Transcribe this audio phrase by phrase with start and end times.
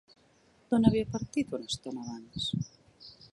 [0.71, 2.49] D'on havia partit una estona abans?